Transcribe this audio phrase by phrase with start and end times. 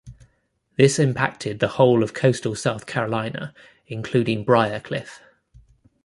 [0.77, 3.53] This impacted the whole of coastal South Carolina,
[3.85, 5.19] including Briarcliffe.